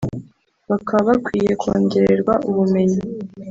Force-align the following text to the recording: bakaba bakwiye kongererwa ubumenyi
bakaba 0.69 1.03
bakwiye 1.09 1.51
kongererwa 1.61 2.33
ubumenyi 2.49 3.01